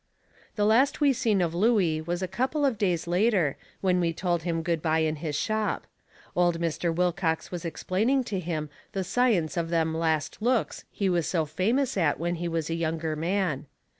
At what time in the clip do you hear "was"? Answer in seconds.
2.01-2.23, 7.51-7.65, 11.07-11.27, 12.47-12.67